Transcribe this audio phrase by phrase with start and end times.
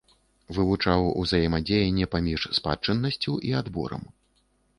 [0.55, 4.03] Вывучаў узаемадзеянне паміж спадчыннасцю і адборам.